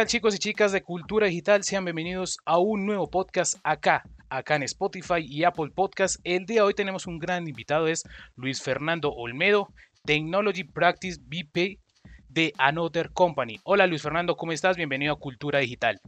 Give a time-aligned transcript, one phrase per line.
[0.00, 1.64] Hola chicos y chicas de Cultura Digital?
[1.64, 6.20] Sean bienvenidos a un nuevo podcast acá, acá en Spotify y Apple Podcast.
[6.22, 8.04] El día de hoy tenemos un gran invitado, es
[8.36, 9.70] Luis Fernando Olmedo,
[10.04, 11.80] Technology Practice VP
[12.28, 13.58] de Another Company.
[13.64, 14.76] Hola Luis Fernando, ¿cómo estás?
[14.76, 16.00] Bienvenido a Cultura Digital.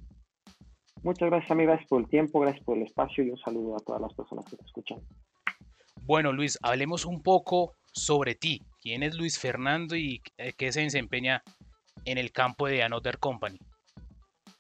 [1.02, 4.00] Muchas gracias, amigas, por el tiempo, gracias por el espacio y un saludo a todas
[4.00, 5.00] las personas que te escuchan.
[6.02, 8.62] Bueno, Luis, hablemos un poco sobre ti.
[8.80, 11.42] ¿Quién es Luis Fernando y eh, qué se desempeña
[12.04, 13.58] en el campo de Another Company?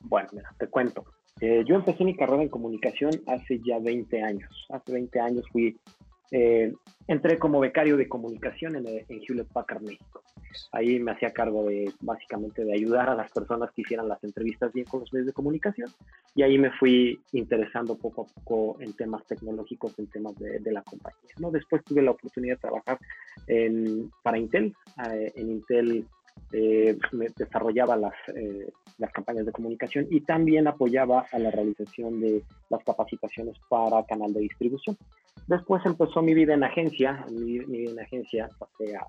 [0.00, 1.04] Bueno, mira, te cuento.
[1.40, 4.66] Eh, yo empecé mi carrera en comunicación hace ya 20 años.
[4.70, 5.78] Hace 20 años fui
[6.32, 6.72] eh,
[7.08, 10.22] entré como becario de comunicación en, en, Hewlett Packard México.
[10.72, 14.72] Ahí me hacía cargo de básicamente de ayudar a las personas que hicieran las entrevistas
[14.72, 15.88] bien con los medios de comunicación
[16.34, 20.82] y ahí me fui interesando poco a poco en temas tecnológicos, en temas de, la
[20.82, 21.34] compañía.
[21.38, 21.50] ¿no?
[21.50, 22.98] Después tuve la oportunidad de trabajar
[23.48, 24.74] en, para Intel.
[25.10, 26.06] Eh, en Intel
[26.52, 26.98] eh,
[27.36, 32.82] desarrollaba las, eh, las campañas de comunicación y también apoyaba a la realización de las
[32.84, 34.96] capacitaciones para canal de distribución.
[35.46, 39.04] Después empezó mi vida en agencia, mi, vida en agencia pasé a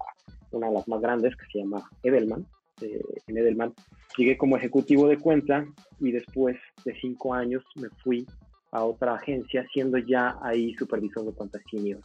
[0.52, 2.46] una de las más grandes que se llama Edelman.
[2.82, 3.74] Eh, en Edelman
[4.18, 5.66] llegué como ejecutivo de cuenta
[6.00, 8.26] y después de cinco años me fui
[8.72, 12.00] a otra agencia siendo ya ahí supervisor de cuentas senior.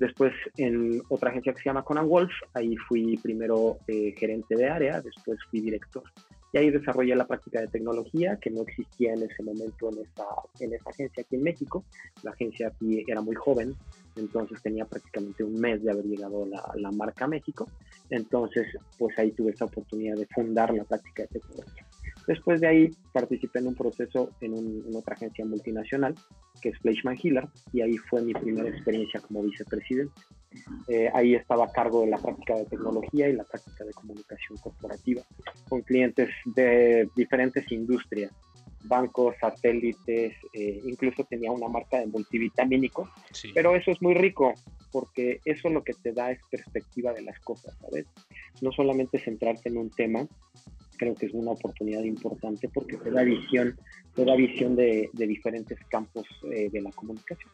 [0.00, 4.66] Después en otra agencia que se llama Conan Wolf, ahí fui primero eh, gerente de
[4.66, 6.02] área, después fui director.
[6.54, 10.24] Y ahí desarrollé la práctica de tecnología que no existía en ese momento en esa,
[10.60, 11.84] en esa agencia aquí en México.
[12.22, 13.74] La agencia aquí era muy joven,
[14.16, 17.66] entonces tenía prácticamente un mes de haber llegado la, la marca México.
[18.08, 21.79] Entonces, pues ahí tuve esa oportunidad de fundar la práctica de tecnología.
[22.30, 26.14] Después de ahí participé en un proceso en, otra agencia multinacional,
[26.62, 30.14] que es Fleischmann Hiller, y ahí fue mi primera experiencia como vicepresidente.
[30.86, 34.58] Eh, ahí estaba a cargo de la práctica de tecnología y la práctica de comunicación
[34.58, 35.22] corporativa
[35.68, 38.30] con clientes de diferentes industrias,
[38.84, 43.08] bancos, satélites, eh, incluso tenía una marca de multivitamínicos,
[43.54, 44.54] pero eso es muy rico
[44.92, 48.06] porque eso lo que te da es perspectiva de las cosas, ¿sabes?
[48.62, 50.28] No solamente centrarte en un tema,
[51.00, 53.74] creo que es una oportunidad importante porque te da visión,
[54.14, 57.50] te da visión de, diferentes campos eh, de la comunicación.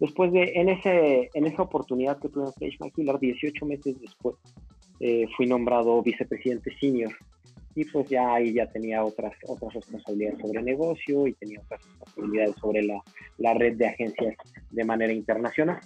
[0.00, 4.34] Después de, en, ese, en esa oportunidad que tuve en Stage Killer, 18 meses después,
[4.98, 7.12] eh, fui nombrado vicepresidente senior
[7.76, 12.56] y pues ya ahí ya tenía otras, otras responsabilidades sobre negocio y tenía otras responsabilidades
[12.56, 13.00] sobre la,
[13.38, 14.34] la red de agencias
[14.72, 15.78] de manera internacional.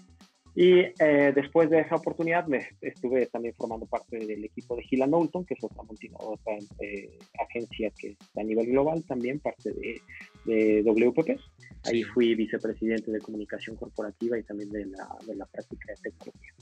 [0.57, 5.07] Y eh, después de esa oportunidad me estuve también formando parte del equipo de Gila
[5.07, 5.83] Knowlton, que es otra,
[6.19, 10.01] otra eh, agencia que está a nivel global también, parte de,
[10.45, 11.41] de WPP.
[11.87, 16.53] Ahí fui vicepresidente de comunicación corporativa y también de la, de la práctica de tecnología.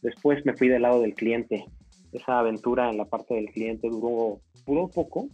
[0.00, 1.64] Después me fui del lado del cliente.
[2.12, 5.28] Esa aventura en la parte del cliente duró, duró poco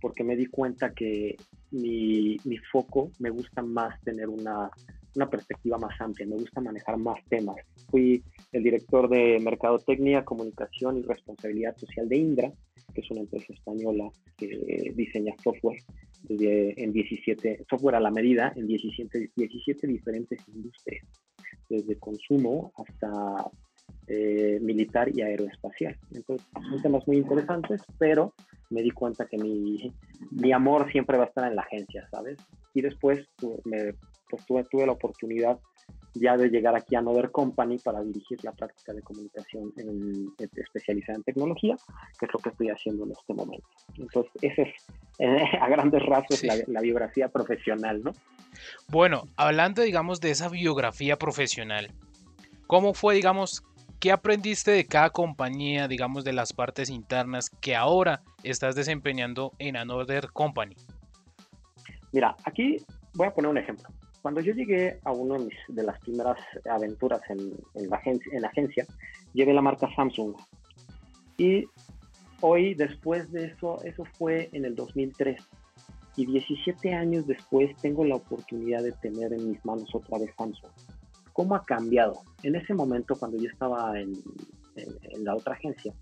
[0.00, 1.36] porque me di cuenta que
[1.70, 4.70] mi, mi foco me gusta más tener una
[5.14, 7.56] una perspectiva más amplia, me gusta manejar más temas.
[7.90, 12.52] Fui el director de Mercadotecnia, Comunicación y Responsabilidad Social de Indra,
[12.94, 15.78] que es una empresa española que diseña software
[16.28, 21.04] en 17, software a la medida en 17, 17 diferentes industrias,
[21.68, 23.50] desde consumo hasta
[24.06, 25.96] eh, militar y aeroespacial.
[26.12, 28.34] Entonces, son temas muy interesantes, pero
[28.70, 29.92] me di cuenta que mi,
[30.30, 32.38] mi amor siempre va a estar en la agencia, ¿sabes?
[32.74, 33.20] Y después
[33.64, 33.94] me
[34.32, 35.58] pues tuve, tuve la oportunidad
[36.14, 41.16] ya de llegar aquí a Nover Company para dirigir la práctica de comunicación en, especializada
[41.16, 41.76] en tecnología,
[42.18, 43.66] que es lo que estoy haciendo en este momento.
[43.98, 44.68] Entonces, esa es
[45.18, 48.12] eh, a grandes rasgos la, la, biografía profesional, ¿no?
[48.88, 51.90] Bueno, hablando, digamos, de esa biografía profesional,
[52.66, 53.62] ¿cómo fue, digamos,
[54.00, 59.76] qué aprendiste de cada compañía, digamos, de las partes internas que ahora estás desempeñando en
[59.76, 60.76] Another Company?
[62.12, 62.76] Mira, aquí
[63.14, 63.88] voy a poner un ejemplo
[64.22, 65.36] cuando yo llegué a una
[65.68, 66.38] de, las primeras
[66.70, 67.52] aventuras en,
[67.88, 68.86] la agencia, en agencia,
[69.34, 70.36] llevé la marca Samsung.
[71.36, 71.66] Y
[72.40, 75.42] hoy, después de eso, eso fue en el 2003.
[76.16, 80.70] Y 17 años después tengo la oportunidad de tener en mis manos otra vez Samsung.
[81.32, 82.20] ¿Cómo ha cambiado?
[82.44, 84.12] En ese momento, cuando yo estaba en,
[84.76, 85.92] en, la otra agencia,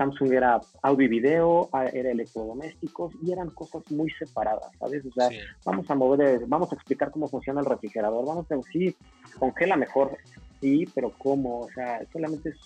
[0.00, 5.04] Samsung era audio y video, era electrodomésticos y eran cosas muy separadas, ¿sabes?
[5.04, 5.28] O sea,
[5.62, 8.96] vamos a mover, vamos a explicar cómo funciona el refrigerador, vamos a decir,
[9.38, 10.16] congela mejor,
[10.58, 11.60] sí, pero ¿cómo?
[11.60, 12.56] O sea, solamente es,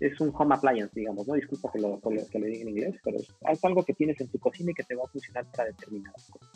[0.00, 1.32] es un home appliance, digamos, ¿no?
[1.32, 4.28] Disculpa que lo, que lo diga en inglés, pero es, es, algo que tienes en
[4.28, 6.50] tu cocina y que te va a funcionar para determinadas cosas.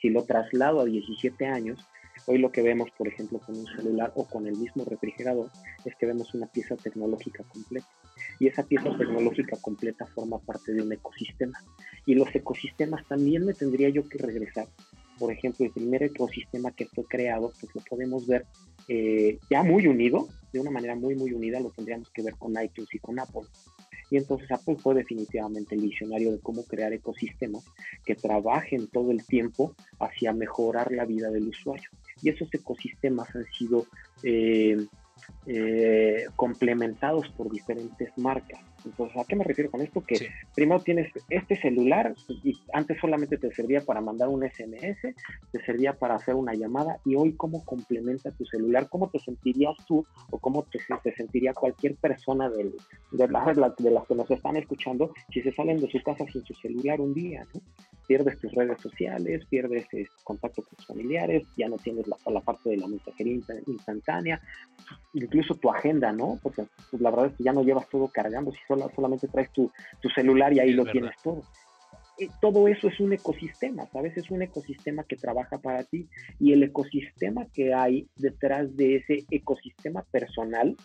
[0.00, 1.86] Si lo traslado a 17 años,
[2.26, 5.50] Hoy lo que vemos, por ejemplo, con un celular o con el mismo refrigerador,
[5.84, 7.88] es que vemos una pieza tecnológica completa.
[8.38, 11.58] Y esa pieza tecnológica completa forma parte de un ecosistema.
[12.06, 14.68] Y los ecosistemas también me tendría yo que regresar.
[15.18, 18.46] Por ejemplo, el primer ecosistema que fue creado, pues lo podemos ver
[18.88, 22.52] eh, ya muy unido, de una manera muy, muy unida, lo tendríamos que ver con
[22.62, 23.42] iTunes y con Apple.
[24.12, 27.64] Y entonces Apple fue definitivamente el visionario de cómo crear ecosistemas
[28.04, 31.88] que trabajen todo el tiempo hacia mejorar la vida del usuario.
[32.20, 33.86] Y esos ecosistemas han sido
[34.22, 34.86] eh,
[35.46, 38.60] eh, complementados por diferentes marcas.
[38.84, 40.00] Entonces, ¿a qué me refiero con esto?
[40.00, 45.14] Que primero tienes este celular y antes solamente te servía para mandar un SMS,
[45.52, 49.76] te servía para hacer una llamada y hoy cómo complementa tu celular, cómo te sentirías
[49.86, 50.80] tú o cómo te,
[51.14, 52.72] sentiría cualquier persona de,
[53.28, 56.54] las, de las que nos están escuchando si se salen de su casa sin su
[56.54, 57.60] celular un día, ¿no?
[58.06, 62.40] Pierdes tus redes sociales, pierdes eh, contacto con tus familiares, ya no tienes la, la
[62.40, 64.40] parte de la mensajería instantánea,
[65.14, 66.38] incluso tu agenda, ¿no?
[66.42, 69.50] Porque pues, la verdad es que ya no llevas todo cargando, si solo, solamente traes
[69.52, 69.70] tu,
[70.00, 71.42] tu celular y ahí lo tienes todo.
[72.18, 74.16] Y todo eso es un ecosistema, ¿sabes?
[74.16, 76.08] Es un ecosistema que trabaja para ti
[76.38, 80.76] y el ecosistema que hay detrás de ese ecosistema personal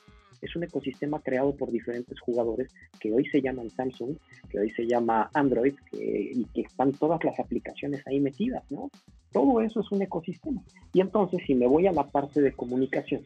[0.42, 4.18] es un ecosistema creado por diferentes jugadores que hoy se llaman Samsung,
[4.50, 8.90] que hoy se llama Android y que están todas las aplicaciones ahí metidas, ¿no?
[9.32, 10.64] Todo eso es un ecosistema.
[10.94, 13.26] Y entonces, si me voy a la parte de comunicación,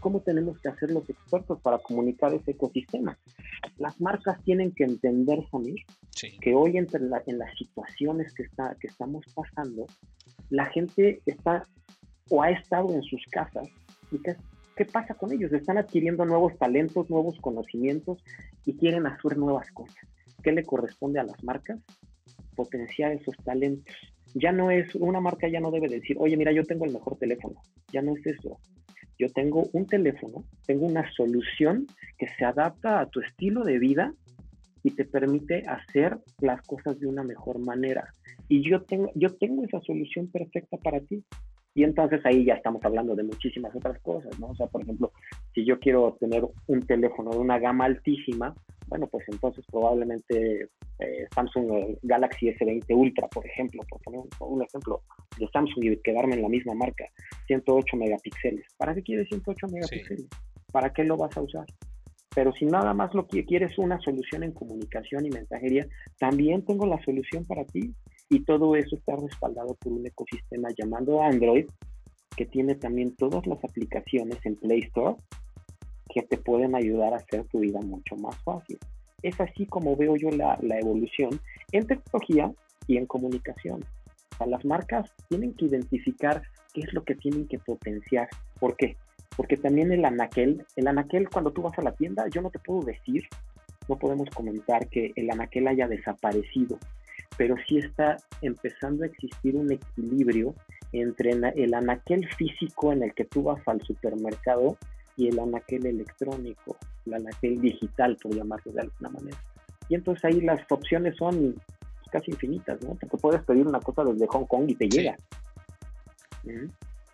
[0.00, 3.16] ¿cómo tenemos que hacer los expertos para comunicar ese ecosistema?
[3.78, 5.80] Las marcas tienen que entender, Samir,
[6.40, 9.86] que hoy entre en las situaciones que, está, que estamos pasando,
[10.50, 11.64] la gente está
[12.28, 13.68] o ha estado en sus casas
[14.10, 14.18] y
[14.76, 15.52] ¿qué pasa con ellos?
[15.52, 18.22] Están adquiriendo nuevos talentos, nuevos conocimientos
[18.64, 20.04] y quieren hacer nuevas cosas.
[20.42, 21.80] ¿Qué le corresponde a las marcas?
[22.56, 23.94] Potenciar esos talentos.
[24.34, 27.18] Ya no es, una marca ya no debe decir, oye, mira, yo tengo el mejor
[27.18, 27.60] teléfono.
[27.92, 28.58] Ya no es eso.
[29.18, 31.86] Yo tengo un teléfono, tengo una solución
[32.18, 34.14] que se adapta a tu estilo de vida
[34.82, 38.10] y te permite hacer las cosas de una mejor manera.
[38.48, 41.22] Y yo tengo, yo tengo esa solución perfecta para ti.
[41.74, 44.48] Y entonces ahí ya estamos hablando de muchísimas otras cosas, ¿no?
[44.48, 45.12] O sea, por ejemplo,
[45.54, 48.54] si yo quiero tener un teléfono de una gama altísima,
[48.88, 55.00] bueno, pues entonces probablemente eh, Samsung Galaxy S20 Ultra, por ejemplo, por poner un, ejemplo
[55.38, 57.04] de Samsung y quedarme en la misma marca,
[57.46, 58.66] 108 megapíxeles.
[58.76, 60.26] ¿Para qué quieres 108 megapíxeles?
[60.70, 61.64] ¿Para qué lo vas a usar?
[62.34, 65.86] Pero si nada más lo que quieres una solución en comunicación y mensajería,
[66.18, 67.94] también tengo la solución para ti.
[68.32, 71.66] Y todo eso está respaldado por un ecosistema llamado Android,
[72.34, 75.16] que tiene también todas las aplicaciones en Play Store
[76.08, 78.78] que te pueden ayudar a hacer tu vida mucho más fácil.
[79.22, 81.38] Es así como veo yo la, evolución
[81.72, 82.50] en tecnología
[82.86, 83.84] y en comunicación.
[84.46, 86.42] Las marcas tienen que identificar
[86.72, 88.30] qué es lo que tienen que potenciar.
[88.58, 88.96] ¿Por qué?
[89.36, 92.60] Porque también el anaquel, el anaquel cuando tú vas a la tienda, yo no te
[92.60, 93.24] puedo decir,
[93.90, 96.78] no podemos comentar que el anaquel haya desaparecido
[97.42, 100.54] pero sí está empezando a existir un equilibrio
[100.92, 104.76] entre el anaquel físico en el que tú vas al supermercado
[105.16, 109.36] y el anaquel electrónico, el anaquel digital, por llamarlo de alguna manera.
[109.88, 111.60] Y entonces ahí las opciones son
[112.12, 112.94] casi infinitas, ¿no?
[112.94, 115.16] Porque puedes pedir una cosa desde Hong Kong y te llega.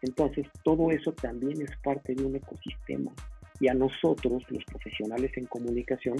[0.02, 3.12] Entonces, todo eso también es parte de un ecosistema.
[3.60, 6.18] Y a nosotros, los profesionales en comunicación,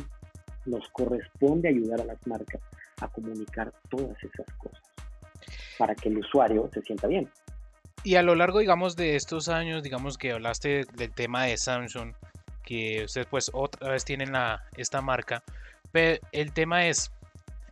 [0.64, 2.62] nos corresponde ayudar a las marcas
[3.00, 4.82] a comunicar todas esas cosas
[5.78, 7.30] para que el usuario se sienta bien.
[8.04, 12.12] Y a lo largo, digamos, de estos años, digamos que hablaste del tema de Samsung,
[12.64, 15.42] que ustedes pues otra vez tienen la, esta marca,
[15.90, 17.10] pero el tema es,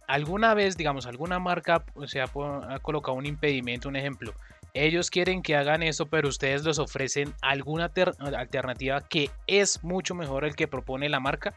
[0.09, 4.33] ¿alguna vez, digamos, alguna marca o sea, ha colocado un impedimento, un ejemplo?
[4.75, 7.90] Ellos quieren que hagan eso, pero ustedes les ofrecen alguna
[8.37, 11.54] alternativa que es mucho mejor el que propone la marca.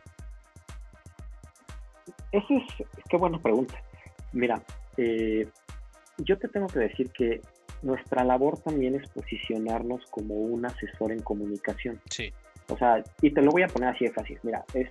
[2.32, 3.76] Esa es, qué buena pregunta.
[4.34, 4.62] Mira,
[4.98, 5.48] eh,
[6.18, 7.42] yo te tengo que decir que
[7.82, 12.00] nuestra labor también es posicionarnos como un asesor en comunicación.
[12.10, 12.32] Sí.
[12.68, 14.38] O sea, y te lo voy a poner así de fácil.
[14.44, 14.90] Mira, es,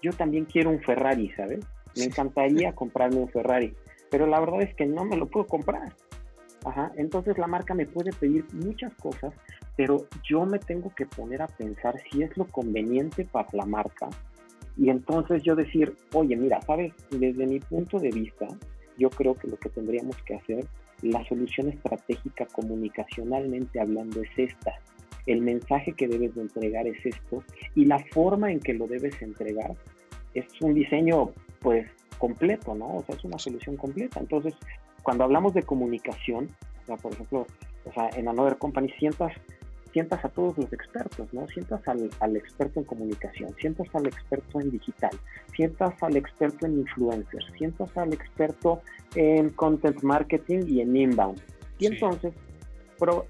[0.00, 1.64] yo también quiero un Ferrari, ¿sabes?
[1.96, 3.74] Me encantaría comprarme un Ferrari,
[4.10, 5.92] pero la verdad es que no me lo puedo comprar.
[6.64, 9.34] Ajá, entonces la marca me puede pedir muchas cosas,
[9.76, 14.08] pero yo me tengo que poner a pensar si es lo conveniente para la marca
[14.76, 18.46] y entonces yo decir, oye, mira, sabes, desde mi punto de vista,
[18.96, 20.64] yo creo que lo que tendríamos que hacer,
[21.02, 24.72] la solución estratégica comunicacionalmente hablando es esta.
[25.26, 27.42] El mensaje que debes de entregar es esto
[27.74, 29.74] y la forma en que lo debes entregar
[30.34, 31.86] es un diseño pues
[32.18, 32.96] completo, ¿no?
[32.96, 34.20] O sea, es una solución completa.
[34.20, 34.54] Entonces,
[35.02, 36.48] cuando hablamos de comunicación,
[37.02, 37.46] por ejemplo,
[37.84, 39.32] o sea, en Another Company sientas
[39.92, 41.46] sientas a todos los expertos, ¿no?
[41.48, 45.10] Sientas al, al, experto en comunicación, sientas al experto en digital,
[45.54, 48.80] sientas al experto en influencers, sientas al experto
[49.14, 51.40] en content marketing y en inbound.
[51.78, 52.32] Y entonces,
[52.98, 53.26] pero,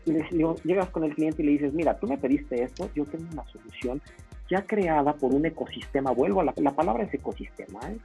[0.65, 3.45] llegas con el cliente y le dices, mira, tú me pediste esto, yo tengo una
[3.47, 4.01] solución
[4.51, 7.99] ya creada por un ecosistema, vuelvo a la, la palabra es ecosistema, ¿eh?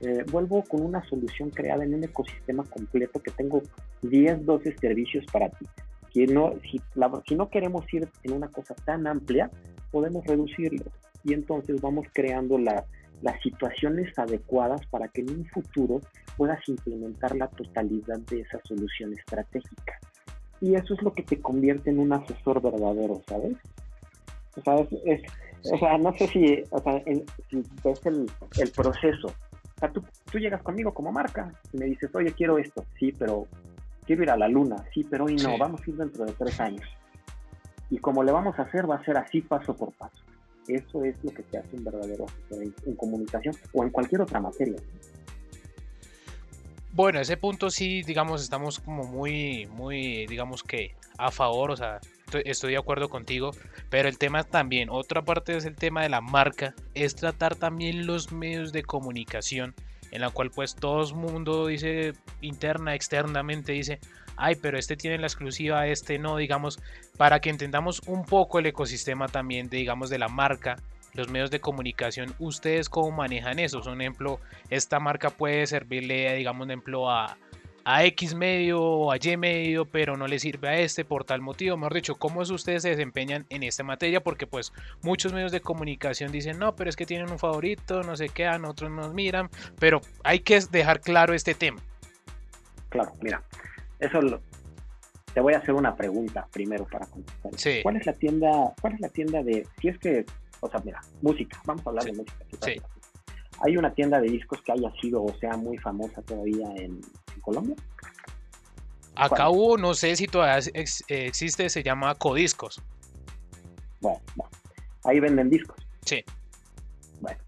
[0.00, 3.62] Eh, vuelvo con una solución creada en un ecosistema completo que tengo
[4.02, 5.66] 10, 12 servicios para ti.
[6.12, 6.80] Que no, si,
[7.26, 9.50] si no queremos ir en una cosa tan amplia,
[9.90, 10.84] podemos reducirlo.
[11.24, 12.84] Y entonces vamos creando la,
[13.22, 16.00] las situaciones adecuadas para que en un futuro
[16.36, 19.98] puedas implementar la totalidad de esa solución estratégica.
[20.60, 23.56] Y eso es lo que te convierte en un asesor verdadero, ¿sabes?
[24.56, 25.22] O sea, es,
[25.72, 27.02] o sea no sé si, o sea,
[27.48, 28.26] si ves el,
[28.58, 29.32] el proceso
[29.78, 32.84] o sea, tú, tú llegas conmigo como marca y me dices, oye, quiero esto.
[32.98, 33.46] Sí, pero
[34.08, 34.76] quiero ir a la luna.
[34.94, 36.88] Sí, pero hoy no, vamos a ir dentro de tres años.
[37.90, 40.24] Y como le vamos a hacer, va a ser así paso por paso.
[40.66, 44.40] Eso es lo que te hace un verdadero en, en comunicación o en cualquier otra
[44.40, 44.80] materia.
[46.92, 52.00] Bueno, ese punto sí, digamos, estamos como muy, muy, digamos que a favor, o sea,
[52.44, 53.50] estoy de acuerdo contigo,
[53.90, 58.06] pero el tema también, otra parte es el tema de la marca, es tratar también
[58.06, 59.74] los medios de comunicación,
[60.10, 64.00] en la cual pues todo el mundo dice interna, externamente dice,
[64.36, 66.80] ay, pero este tiene la exclusiva, este no, digamos,
[67.16, 70.76] para que entendamos un poco el ecosistema también, digamos, de la marca,
[71.14, 73.80] los medios de comunicación, ¿ustedes cómo manejan eso?
[73.80, 77.36] Un ejemplo, esta marca puede servirle, digamos, un ejemplo a
[77.84, 81.40] a X medio o a Y medio, pero no le sirve a este por tal
[81.40, 81.76] motivo.
[81.76, 84.22] Mejor dicho, ¿cómo es ustedes se desempeñan en esta materia?
[84.22, 88.16] Porque pues muchos medios de comunicación dicen, no, pero es que tienen un favorito, no
[88.16, 91.80] sé qué, a otros nos miran, pero hay que dejar claro este tema.
[92.88, 93.42] Claro, mira,
[94.00, 94.40] eso lo,
[95.34, 97.52] te voy a hacer una pregunta primero para contestar.
[97.56, 97.80] Sí.
[97.82, 100.24] ¿Cuál es la tienda, cuál es la tienda de, si es que,
[100.60, 102.44] o sea, mira, música, vamos a hablar de música.
[102.62, 102.80] Sí.
[103.60, 107.00] ¿Hay una tienda de discos que haya sido o sea muy famosa todavía en,
[107.40, 107.76] Colombia?
[109.14, 110.58] Acá hubo, no sé si todavía
[111.08, 112.80] existe, se llama Codiscos.
[114.00, 114.20] Bueno,
[115.04, 115.76] ahí venden discos.
[116.04, 116.24] Sí.
[117.20, 117.40] Bueno,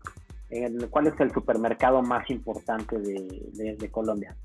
[0.91, 4.37] ¿cuál es el supermercado más importante de, Colombia?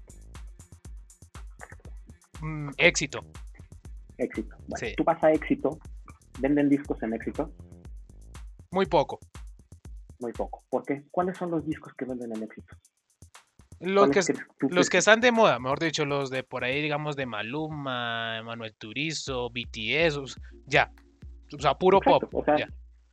[2.42, 3.20] Mm, éxito.
[4.18, 4.56] Éxito.
[4.68, 5.80] Bueno, Tú vas a éxito,
[6.40, 7.52] ¿venden discos en éxito?
[8.72, 9.20] Muy poco
[10.20, 10.64] muy poco.
[10.70, 11.04] ¿Por qué?
[11.12, 12.76] ¿Cuáles son los discos que venden en éxito?
[13.80, 14.22] Los que,
[14.70, 18.74] los que están de moda, mejor dicho, los de por ahí, digamos, de Maluma, Manuel
[18.76, 20.92] Turizo, BTS, ya.
[21.58, 22.24] O sea, puro pop.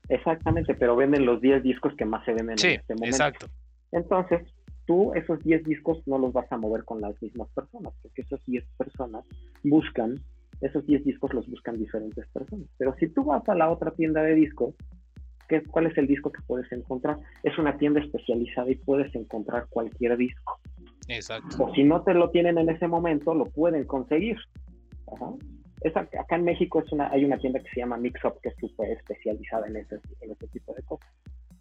[0.08, 3.06] Exactamente, pero venden los 10 discos que más se venden en este momento.
[3.06, 3.46] Exacto.
[3.92, 4.42] Entonces,
[4.86, 8.44] tú esos 10 discos no los vas a mover con las mismas personas, porque esas
[8.46, 9.24] 10 personas
[9.62, 10.20] buscan,
[10.60, 12.66] esos 10 discos los buscan diferentes personas.
[12.78, 14.74] Pero si tú vas a la otra tienda de discos,
[15.60, 17.18] ¿Cuál es el disco que puedes encontrar?
[17.42, 20.58] Es una tienda especializada y puedes encontrar cualquier disco.
[21.08, 21.64] Exacto.
[21.64, 24.36] O si no te lo tienen en ese momento, lo pueden conseguir.
[25.94, 28.92] acá en México es una, hay una tienda que se llama Mixup que es súper
[28.92, 31.08] especializada en ese, en ese tipo de cosas.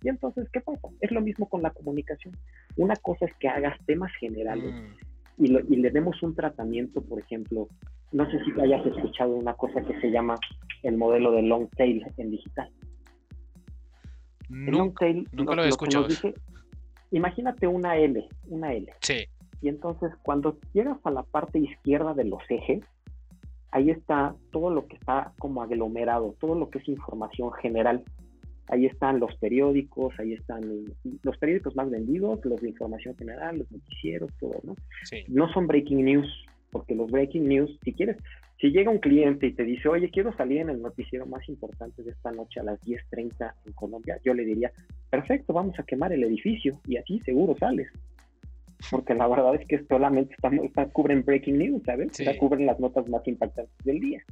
[0.04, 0.88] Y entonces, ¿qué pasa?
[1.00, 2.36] Es lo mismo con la comunicación.
[2.76, 5.44] Una cosa es que hagas temas generales mm.
[5.44, 7.68] y, y, le demos un tratamiento, por ejemplo,
[8.12, 10.36] no sé si hayas escuchado una cosa que se llama
[10.84, 12.70] el modelo de long tail en digital.
[14.52, 16.08] Nunca, lo, he escuchado.
[17.12, 18.92] imagínate una L, una L.
[19.02, 19.26] Sí.
[19.62, 22.84] Y entonces cuando llegas a la parte izquierda de los ejes,
[23.72, 28.04] ahí está todo lo que está como aglomerado, todo lo que es información general.
[28.68, 30.62] Ahí están los periódicos, ahí están
[31.24, 34.76] los periódicos más vendidos, los de información general, los noticieros, todo, ¿no?
[35.04, 35.24] Sí.
[35.28, 38.18] No son breaking news, porque los breaking news, si quieres,
[38.62, 42.04] si llega un cliente y te dice, oye, quiero salir en el noticiero más importante
[42.04, 44.72] de esta noche a las 10.30 en Colombia, yo le diría,
[45.10, 47.90] perfecto, vamos a quemar el edificio y así seguro sales.
[48.90, 52.12] Porque la verdad es que solamente está, cubren breaking news, ¿sabes?
[52.40, 54.24] cubren las notas más impactantes del día.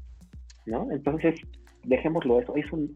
[0.65, 0.91] ¿No?
[0.91, 1.39] Entonces,
[1.83, 2.55] dejémoslo eso.
[2.55, 2.95] Es un,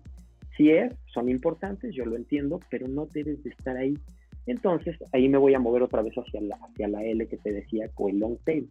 [0.55, 3.97] si es, son importantes, yo lo entiendo, pero no debes de estar ahí.
[4.45, 7.51] Entonces, ahí me voy a mover otra vez hacia la, hacia la L que te
[7.51, 8.67] decía, con el long tail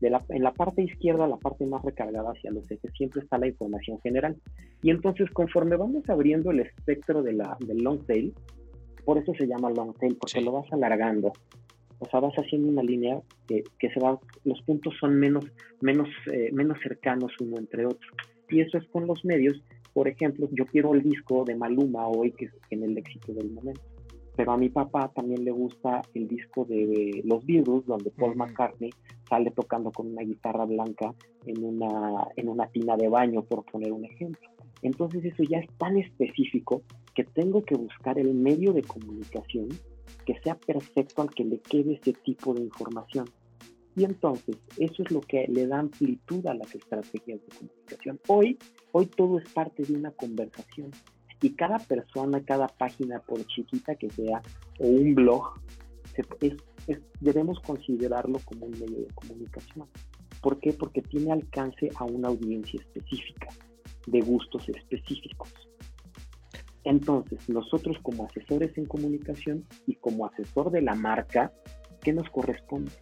[0.00, 4.00] en la parte izquierda, la parte más recargada hacia los ejes, siempre está la información
[4.00, 4.36] general.
[4.82, 8.32] Y entonces, conforme vamos abriendo el espectro de la, del long tail,
[9.04, 11.32] por eso se llama long tail, porque lo vas alargando.
[11.98, 15.44] O sea, vas haciendo una línea que, que se va, los puntos son menos,
[15.80, 18.08] menos, eh, menos cercanos uno entre otro.
[18.50, 19.60] Y eso es con los medios.
[19.92, 23.50] Por ejemplo, yo quiero el disco de Maluma hoy, que es en el éxito del
[23.50, 23.82] momento
[24.38, 28.90] pero a mi papá también le gusta el disco de Los Beatles, donde Paul McCartney
[29.28, 31.12] sale tocando con una guitarra blanca
[31.44, 34.48] en una, en una tina de baño, por poner un ejemplo.
[34.82, 36.82] Entonces eso ya es tan específico
[37.16, 39.70] que tengo que buscar el medio de comunicación
[40.24, 43.28] que sea perfecto al que le quede ese tipo de información.
[43.96, 48.20] Y entonces eso es lo que le da amplitud a las estrategias de comunicación.
[48.28, 48.56] Hoy,
[48.92, 50.92] hoy todo es parte de una conversación
[51.40, 54.42] y cada persona, cada página, por chiquita que sea,
[54.80, 55.54] o un blog,
[57.20, 59.88] debemos considerarlo como un medio de comunicación.
[60.40, 60.72] ¿Por qué?
[60.72, 63.48] Porque tiene alcance a una audiencia específica,
[64.06, 65.52] de gustos específicos.
[66.84, 71.52] Entonces, nosotros como asesores en comunicación y como asesor de la marca,
[72.02, 72.92] ¿qué nos corresponde?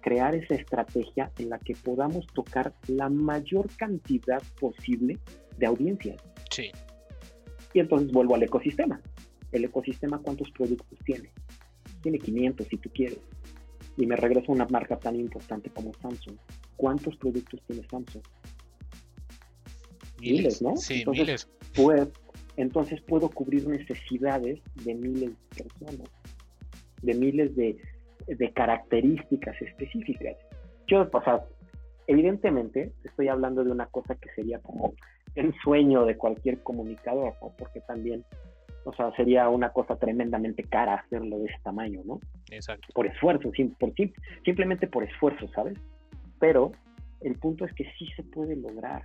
[0.00, 5.18] Crear esa estrategia en la que podamos tocar la mayor cantidad posible
[5.58, 6.22] de audiencias.
[6.50, 6.70] Sí.
[7.72, 9.00] Y entonces vuelvo al ecosistema.
[9.50, 11.30] El ecosistema, ¿cuántos productos tiene?
[12.02, 13.20] Tiene 500 si tú quieres.
[13.96, 16.36] Y me regreso a una marca tan importante como Samsung.
[16.76, 18.22] ¿Cuántos productos tiene Samsung?
[20.20, 20.76] Miles, ¿no?
[20.76, 22.08] Sí, entonces, miles.
[22.56, 26.10] entonces puedo cubrir necesidades de miles de personas,
[27.02, 27.76] de miles de,
[28.26, 30.36] de características específicas.
[30.86, 31.44] Yo, o sea,
[32.06, 34.94] evidentemente estoy hablando de una cosa que sería como
[35.34, 38.24] el sueño de cualquier comunicador, porque también,
[38.84, 42.20] o sea, sería una cosa tremendamente cara hacerlo de ese tamaño, ¿no?
[42.50, 42.88] Exacto.
[42.94, 43.92] Por esfuerzo, por,
[44.44, 45.78] simplemente por esfuerzo, ¿sabes?
[46.38, 46.72] Pero
[47.20, 49.04] el punto es que sí se puede lograr.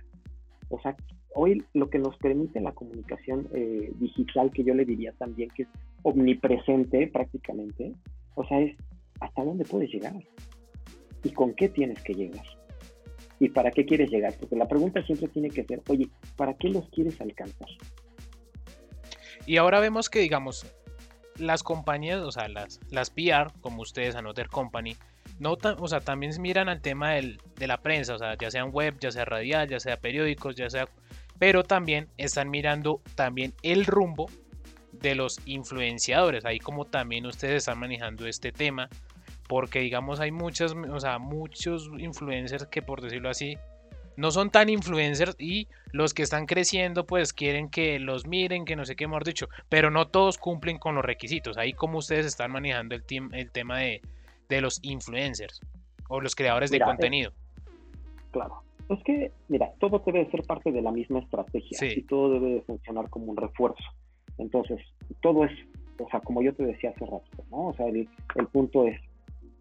[0.68, 0.96] O sea,
[1.34, 5.62] hoy lo que nos permite la comunicación eh, digital, que yo le diría también que
[5.62, 5.68] es
[6.02, 7.94] omnipresente prácticamente,
[8.34, 8.76] o sea, es
[9.20, 10.14] hasta dónde puedes llegar
[11.24, 12.44] y con qué tienes que llegar
[13.40, 14.34] y para qué quieres llegar.
[14.38, 17.68] Porque la pregunta siempre tiene que ser, oye, ¿para qué los quieres alcanzar?
[19.46, 20.66] Y ahora vemos que, digamos,
[21.38, 24.96] las compañías, o sea, las, las PR, como ustedes, Another Company,
[25.38, 28.62] no o sea, también miran al tema del, de la prensa, o sea, ya sea
[28.62, 30.88] en web, ya sea radial, ya sea periódicos, ya sea...
[31.38, 34.26] Pero también están mirando también el rumbo
[34.90, 38.88] de los influenciadores, ahí como también ustedes están manejando este tema
[39.48, 43.56] porque digamos hay muchos, o sea, muchos influencers que por decirlo así,
[44.16, 48.76] no son tan influencers y los que están creciendo pues quieren que los miren, que
[48.76, 51.56] no sé qué hemos dicho, pero no todos cumplen con los requisitos.
[51.56, 54.02] Ahí como ustedes están manejando el, el tema de,
[54.60, 55.60] los influencers
[56.08, 57.32] o los creadores de contenido.
[58.30, 58.62] claro.
[58.88, 62.62] Es que, mira, todo debe ser parte de la misma estrategia y todo debe de
[62.62, 63.84] funcionar como un refuerzo.
[64.38, 64.80] Entonces,
[65.20, 65.52] todo es,
[65.98, 67.66] o sea, como yo te decía hace rato, ¿no?
[67.66, 68.08] O sea, el
[68.50, 68.98] punto es,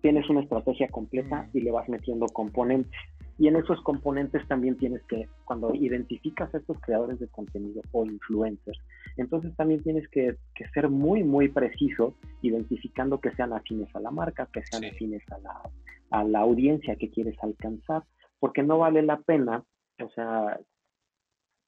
[0.02, 2.92] tienes una estrategia completa y le vas metiendo componentes.
[3.40, 8.04] Y en esos componentes también tienes que, cuando identificas a estos creadores de contenido o
[8.04, 8.80] influencers,
[9.16, 10.38] entonces también tienes que,
[10.74, 15.38] ser muy, muy preciso identificando que sean afines a la marca, que sean afines a
[15.40, 15.62] la,
[16.10, 18.04] a la audiencia que quieres alcanzar,
[18.40, 19.64] porque no vale la pena,
[20.02, 20.60] o sea,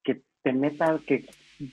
[0.04, 1.26] que te meta, que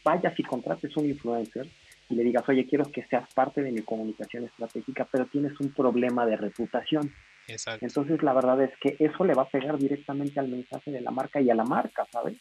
[0.05, 1.66] vayas y contrates un influencer
[2.09, 5.73] y le digas, oye, quiero que seas parte de mi comunicación estratégica, pero tienes un
[5.73, 7.12] problema de reputación.
[7.49, 7.85] Exacto.
[7.85, 11.11] Entonces, la verdad es que eso le va a pegar directamente al mensaje de la
[11.11, 12.37] marca y a la marca, ¿sabes?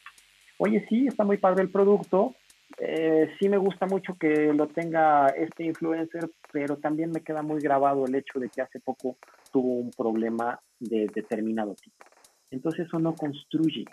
[0.58, 2.36] Oye, sí, está muy padre el producto,
[2.78, 7.60] eh, sí me gusta mucho que lo tenga este influencer, pero también me queda muy
[7.62, 9.18] grabado el hecho de que hace poco
[9.52, 12.06] tuvo un problema de determinado tipo.
[12.52, 13.86] Entonces, eso no construye.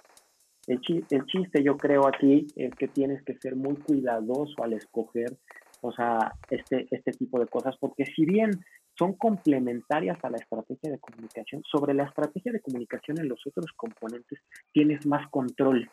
[0.67, 0.81] El,
[1.11, 5.37] el chiste, yo creo, aquí es que tienes que ser muy cuidadoso al escoger
[5.83, 8.51] o sea, este, este tipo de cosas, porque si bien
[8.97, 13.67] son complementarias a la estrategia de comunicación, sobre la estrategia de comunicación en los otros
[13.77, 14.41] componentes
[14.73, 15.91] tienes más control.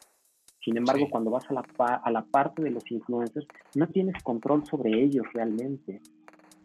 [0.64, 1.66] Sin embargo, cuando vas a la,
[2.04, 6.02] a la parte de los influencers, no tienes control sobre ellos realmente.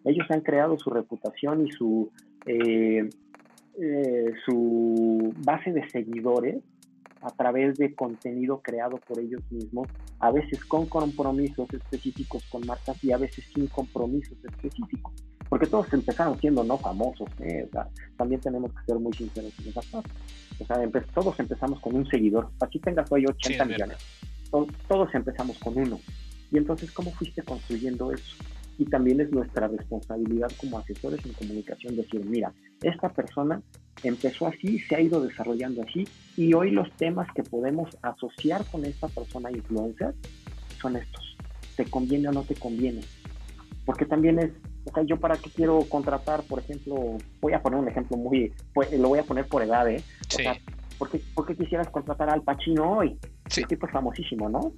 [0.05, 2.11] Ellos han creado su reputación y su,
[2.45, 3.09] eh,
[3.81, 6.63] eh, su base de seguidores
[7.25, 13.03] a través de contenido creado por ellos mismos, a veces con compromisos específicos con marcas
[13.03, 15.13] y a veces sin compromisos específicos.
[15.49, 17.69] Porque todos empezaron siendo no famosos, ¿eh?
[18.19, 20.11] también tenemos que ser muy sinceros en esa parte.
[20.59, 20.77] O sea,
[21.15, 23.99] todos empezamos con un seguidor, así tengas hoy 80 millones,
[24.51, 25.99] todos empezamos con uno.
[26.51, 28.37] Y entonces, ¿cómo fuiste construyendo eso?
[28.79, 33.63] y también es nuestra responsabilidad como asesores en comunicación decir, mira, esta persona
[34.03, 38.85] empezó así, se ha ido desarrollando así y hoy los temas que podemos asociar con
[38.85, 40.15] esta persona influencer
[40.81, 41.37] son estos.
[41.77, 43.01] ¿Te conviene o no te conviene?
[43.85, 44.51] Porque también es,
[44.85, 48.53] o sea, yo para qué quiero contratar, por ejemplo, voy a poner un ejemplo muy,
[48.73, 50.03] pues, lo voy a poner por edad, ¿eh?
[50.29, 50.57] O sea,
[50.99, 53.19] ¿por qué, quisieras contratar al Pacino hoy?
[53.49, 53.63] Sí.
[53.63, 54.73] El tipo es famosísimo, ¿no?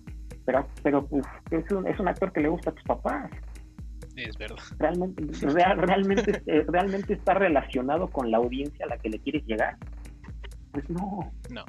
[0.45, 1.09] Pero, pero
[1.51, 3.31] es, un, es un actor que le gusta a tus papás.
[4.17, 4.57] Es verdad.
[4.79, 5.23] Realmente,
[5.77, 9.77] realmente, eh, realmente está relacionado con la audiencia a la que le quieres llegar.
[10.73, 11.33] Pues no.
[11.51, 11.65] No.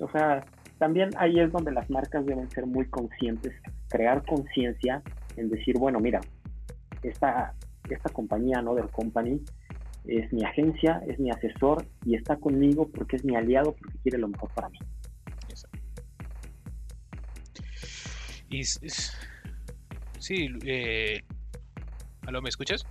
[0.00, 0.44] O sea,
[0.78, 3.52] también ahí es donde las marcas deben ser muy conscientes,
[3.88, 5.02] crear conciencia
[5.36, 6.20] en decir, bueno, mira,
[7.02, 7.54] esta,
[7.90, 9.40] esta compañía, Another Company,
[10.04, 14.18] es mi agencia, es mi asesor y está conmigo porque es mi aliado, porque quiere
[14.18, 14.78] lo mejor para mí.
[18.50, 21.22] Y sí, eh,
[22.28, 22.86] ¿aló, me escuchas?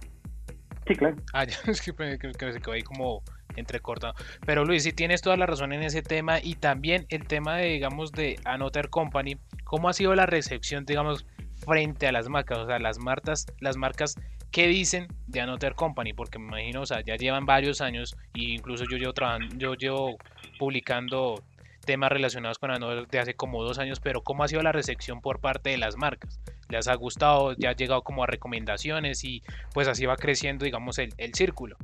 [0.87, 1.15] Sí, claro.
[1.33, 3.23] Ah, ya, es que, que, que se quedó ahí como
[3.55, 4.13] entrecortado.
[4.45, 7.67] Pero Luis, sí tienes toda la razón en ese tema y también el tema de,
[7.67, 11.25] digamos, de Another Company, ¿cómo ha sido la recepción, digamos,
[11.65, 12.59] frente a las marcas?
[12.59, 14.15] O sea, las marcas, las marcas
[14.51, 16.13] ¿qué dicen de Another Company?
[16.13, 19.75] Porque me imagino, o sea, ya llevan varios años e incluso yo llevo trabajando, yo
[19.75, 20.17] llevo
[20.57, 21.43] publicando
[21.87, 25.21] temas relacionados con Another de hace como dos años, pero ¿cómo ha sido la recepción
[25.21, 26.39] por parte de las marcas?
[26.69, 27.55] ¿Les ha gustado?
[27.57, 29.23] ¿Ya ha llegado como a recomendaciones?
[29.23, 29.41] Y
[29.73, 31.77] pues así va creciendo, digamos, el círculo.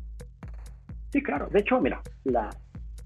[1.12, 1.48] Sí, claro.
[1.52, 2.50] De hecho, mira, la,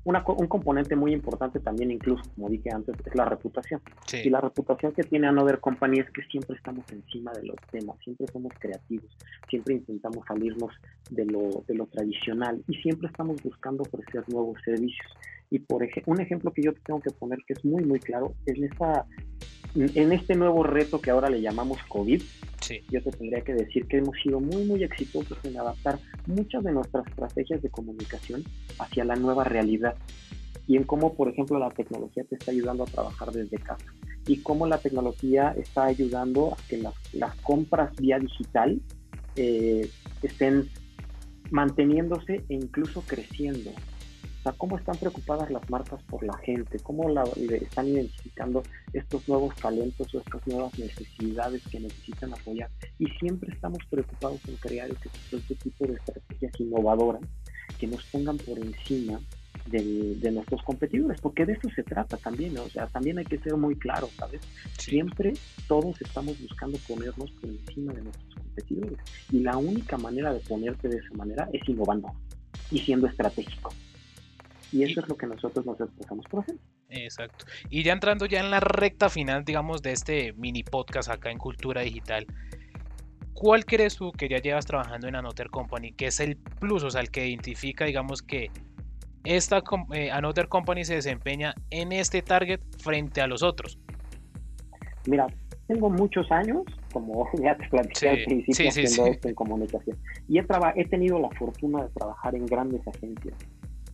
[0.08, 3.82] un componente muy importante también, incluso, como dije antes, es la reputación.
[4.14, 7.98] Y la reputación que tiene Another Company es que siempre estamos encima de los temas,
[8.04, 9.10] siempre somos creativos,
[9.50, 10.72] siempre intentamos salirnos
[11.10, 15.08] de lo, de lo tradicional y siempre estamos buscando ofrecer nuevos servicios.
[15.50, 18.34] Y por ejemplo, un ejemplo que yo tengo que poner que es muy, muy claro,
[18.46, 19.06] es esta,
[19.76, 22.22] en este nuevo reto que ahora le llamamos COVID,
[22.90, 26.72] yo te tendría que decir que hemos sido muy, muy exitosos en adaptar muchas de
[26.72, 28.44] nuestras estrategias de comunicación
[28.80, 29.96] hacia la nueva realidad
[30.68, 33.86] y en cómo, por ejemplo, la tecnología te está ayudando a trabajar desde casa
[34.28, 38.82] y cómo la tecnología está ayudando a que las, las compras vía digital
[39.38, 39.90] eh,
[40.22, 40.68] estén
[41.52, 43.72] manteniéndose e incluso creciendo
[44.54, 47.24] cómo están preocupadas las marcas por la gente, cómo la,
[47.62, 52.70] están identificando estos nuevos talentos o estas nuevas necesidades que necesitan apoyar.
[53.00, 57.22] Y siempre estamos preocupados en crear este, este tipo de estrategias innovadoras
[57.80, 59.20] que nos pongan por encima
[59.70, 63.56] de, nuestros competidores, porque de eso se trata también, o sea, también hay que ser
[63.56, 64.42] muy claro, ¿sabes?
[64.78, 65.34] Siempre
[65.68, 68.98] todos estamos buscando ponernos por encima de nuestros competidores
[69.32, 72.14] y la única manera de ponerte de esa manera es innovando
[72.72, 73.74] y siendo estratégico.
[74.72, 76.56] Y eso es lo que nosotros nos esforzamos por hacer.
[76.90, 77.46] Exacto.
[77.70, 81.38] Y ya entrando ya en la recta final, digamos, de este mini podcast acá en
[81.38, 82.26] Cultura Digital,
[83.34, 86.90] ¿cuál crees tú que ya llevas trabajando en Another Company, que es el plus, o
[86.90, 88.52] sea, el que identifica, digamos, que
[89.24, 89.62] esta
[89.94, 93.80] eh, Another Company se desempeña en este target frente a los otros?
[95.08, 95.28] Mira,
[95.68, 99.98] tengo muchos años, como ya te planteé al principio, haciendo esto en comunicación.
[100.28, 103.36] Y he, he tenido la fortuna de trabajar en grandes agencias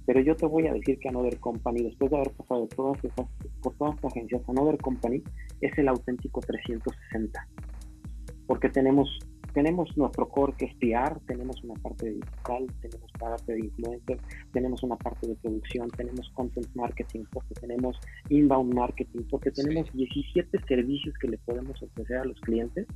[0.05, 3.27] pero yo te voy a decir que Another Company, después de haber pasado todas esas,
[3.61, 5.23] por todas estas agencias, Another Company
[5.61, 7.47] es el auténtico 360.
[8.45, 9.19] Porque tenemos,
[9.53, 14.19] tenemos nuestro core que es PR, tenemos una parte de digital, tenemos parte de influencer,
[14.51, 17.97] tenemos una parte de producción, tenemos content marketing, porque tenemos
[18.29, 22.87] inbound marketing, porque tenemos 17 servicios que le podemos ofrecer a los clientes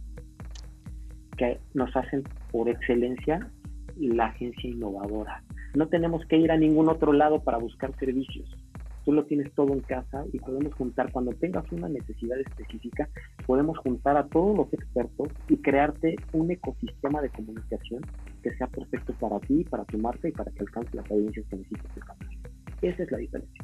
[1.37, 3.49] que nos hacen por excelencia
[3.95, 5.43] la agencia innovadora
[5.73, 8.49] no tenemos que ir a ningún otro lado para buscar servicios.
[9.06, 13.08] Tú lo tienes todo en casa y podemos juntar, cuando tengas una necesidad específica,
[13.45, 18.01] podemos juntar a todos los expertos y crearte un ecosistema de comunicación
[18.43, 21.56] que sea perfecto para ti, para tu marca y para que alcance las audiencias que
[21.56, 22.17] alcanzar.
[22.82, 23.63] Esa es la diferencia.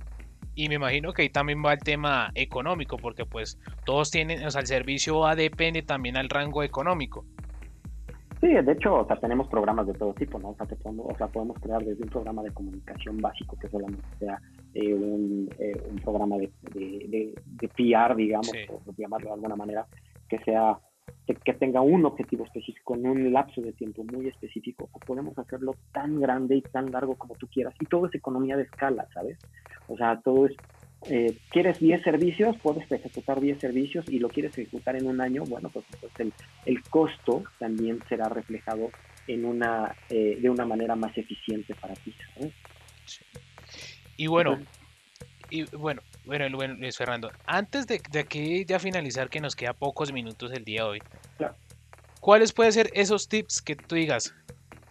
[0.56, 4.52] Y me imagino que ahí también va el tema económico, porque pues todos tienen, o
[4.52, 7.26] sea, el servicio va depende también al rango económico.
[8.44, 10.50] Sí, de hecho, o sea, tenemos programas de todo tipo, ¿no?
[10.50, 14.04] O sea, podemos, o sea, podemos crear desde un programa de comunicación básico que solamente
[14.20, 14.38] sea
[14.74, 19.88] eh, un, eh, un, programa de, de, de, PR, digamos, por llamarlo de alguna manera,
[20.28, 20.78] que sea
[21.26, 25.76] que, tenga un objetivo específico en un lapso de tiempo muy específico, o podemos hacerlo
[25.94, 27.74] tan grande y tan largo como tú quieras.
[27.80, 29.38] Y todo es economía de escala, ¿sabes?
[29.88, 30.56] O sea, todo es
[31.10, 35.44] eh, quieres 10 servicios, puedes ejecutar 10 servicios y lo quieres ejecutar en un año,
[35.44, 35.86] bueno, pues
[36.20, 36.34] el,
[36.66, 38.90] el costo también será reflejado
[39.28, 42.14] en una, eh, de una manera más eficiente para ti.
[44.18, 44.60] Y bueno,
[45.50, 50.14] y bueno, bueno, Luis Fernando, antes de, de aquí ya finalizar, que nos queda pocos
[50.14, 51.02] minutos el día de hoy,
[52.20, 54.34] ¿cuáles pueden ser esos tips que tú digas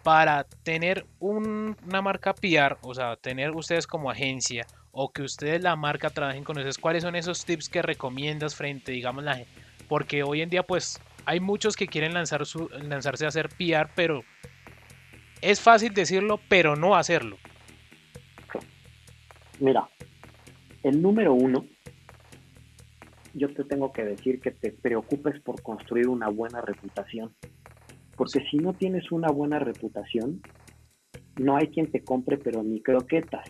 [0.03, 5.75] para tener una marca PR, o sea, tener ustedes como agencia o que ustedes la
[5.75, 9.43] marca trabajen con ustedes, ¿cuáles son esos tips que recomiendas frente, digamos, la
[9.89, 13.89] Porque hoy en día, pues, hay muchos que quieren lanzar su, lanzarse a hacer PR,
[13.95, 14.23] pero
[15.41, 17.37] es fácil decirlo, pero no hacerlo.
[19.59, 19.89] Mira,
[20.83, 21.65] el número uno,
[23.33, 27.33] yo te tengo que decir que te preocupes por construir una buena reputación.
[28.15, 30.39] Porque si no tienes una buena reputación,
[31.37, 33.49] no hay quien te compre, pero ni croquetas.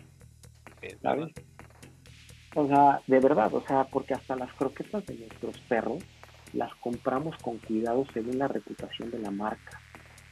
[2.54, 6.02] O sea, de verdad, o sea, porque hasta las croquetas de nuestros perros
[6.52, 9.80] las compramos con cuidado según la reputación de la marca.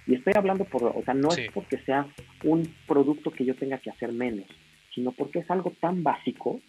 [0.06, 2.06] Y estoy hablando por, o sea, no es porque sea
[2.44, 4.46] un producto que yo tenga que hacer menos,
[4.94, 6.60] sino porque es algo tan básico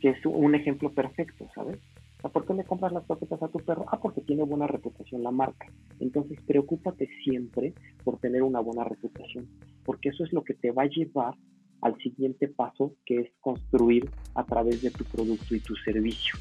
[0.00, 1.78] que es un ejemplo perfecto, ¿sabes?
[2.18, 3.84] O sea, ¿por qué le compras las croquetas a tu perro?
[3.88, 5.66] Ah, porque tiene buena reputación la marca.
[6.00, 7.72] Entonces, preocúpate siempre
[8.02, 9.48] por tener una buena reputación,
[9.84, 11.34] porque eso es lo que te va a llevar
[11.84, 16.34] al siguiente paso, que es construir a través de tu producto y tu servicio.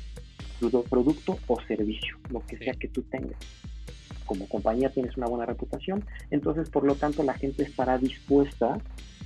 [0.59, 3.37] Tu producto o servicio, lo que sea que tú tengas
[4.25, 8.77] como compañía tienes una buena reputación, entonces por lo tanto la gente estará dispuesta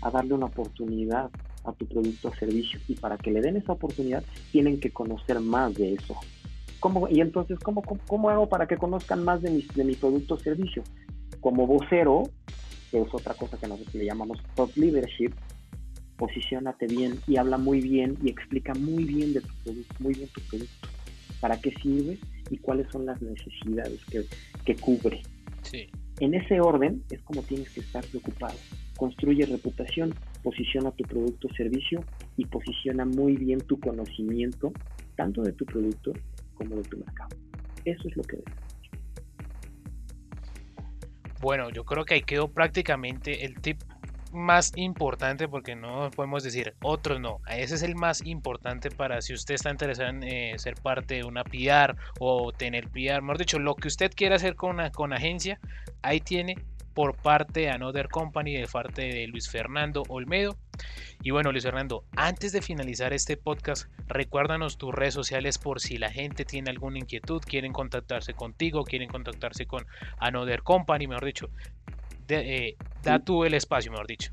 [0.01, 1.29] a darle una oportunidad
[1.63, 5.39] a tu producto o servicio y para que le den esa oportunidad tienen que conocer
[5.39, 6.15] más de eso.
[6.79, 10.35] ¿Cómo, y entonces, ¿cómo, ¿cómo, hago para que conozcan más de mi, de mi producto
[10.35, 10.83] o servicio?
[11.41, 12.23] Como vocero,
[12.91, 15.33] que es otra cosa que nosotros le llamamos top leadership,
[16.17, 20.29] posicionate bien y habla muy bien y explica muy bien de tu producto, muy bien
[20.29, 20.87] tu producto.
[21.39, 22.17] ¿Para qué sirve?
[22.49, 24.25] y cuáles son las necesidades que,
[24.65, 25.21] que cubre.
[26.19, 28.57] En ese orden es como tienes que estar preocupado.
[28.97, 32.03] Construye reputación, posiciona tu producto o servicio
[32.37, 34.71] y posiciona muy bien tu conocimiento,
[35.15, 36.13] tanto de tu producto
[36.55, 37.29] como de tu mercado.
[37.85, 38.53] Eso es lo que debes.
[41.39, 43.83] Bueno, yo creo que ahí quedó prácticamente el tip
[44.31, 47.39] más importante porque no podemos decir otros no.
[47.49, 51.23] Ese es el más importante para si usted está interesado en eh, ser parte de
[51.23, 53.21] una PR o tener PR.
[53.21, 55.59] Mejor dicho, lo que usted quiera hacer con, una, con agencia,
[56.01, 56.55] ahí tiene
[56.97, 60.57] por parte de Another Company, de parte de Luis Fernando Olmedo.
[61.21, 65.97] Y bueno, Luis Fernando, antes de finalizar este podcast, recuérdanos tus redes sociales por si
[65.97, 69.85] la gente tiene alguna inquietud, quieren contactarse contigo, quieren contactarse con
[70.17, 71.49] Another Company, mejor dicho,
[72.29, 74.31] eh, da tú el espacio, mejor dicho.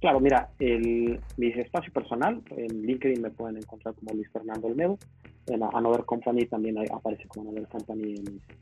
[0.00, 4.98] Claro, mira, el, mi espacio personal, en LinkedIn me pueden encontrar como Luis Fernando Olmedo,
[5.46, 8.14] en Another Company también aparece como Another Company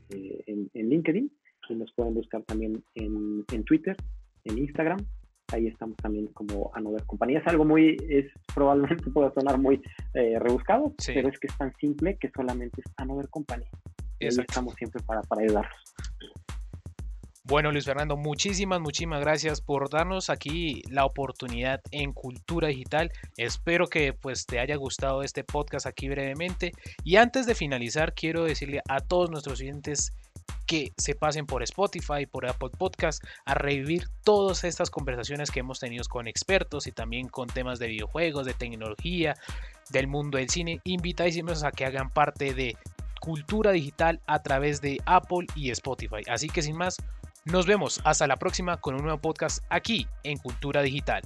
[0.09, 1.31] eh, en, en, LinkedIn,
[1.69, 3.95] y nos pueden buscar también en, en, Twitter,
[4.45, 4.99] en Instagram,
[5.51, 7.35] ahí estamos también como Another Company.
[7.35, 9.81] Es algo muy, es probablemente pueda sonar muy
[10.13, 13.65] eh, rebuscado, pero es que es tan simple que solamente es Another Company.
[14.19, 16.10] Y ahí estamos siempre para, para ayudarlos.
[17.51, 23.11] Bueno, Luis Fernando, muchísimas, muchísimas gracias por darnos aquí la oportunidad en Cultura Digital.
[23.35, 26.71] Espero que pues te haya gustado este podcast aquí brevemente.
[27.03, 30.13] Y antes de finalizar, quiero decirle a todos nuestros oyentes
[30.65, 35.81] que se pasen por Spotify, por Apple Podcast, a revivir todas estas conversaciones que hemos
[35.81, 39.35] tenido con expertos y también con temas de videojuegos, de tecnología,
[39.89, 40.79] del mundo del cine.
[40.85, 42.77] Invitadísimos a que hagan parte de
[43.19, 46.23] Cultura Digital a través de Apple y Spotify.
[46.27, 46.95] Así que sin más,
[47.45, 51.21] nos vemos hasta la próxima con un nuevo podcast aquí en Cultura Digital.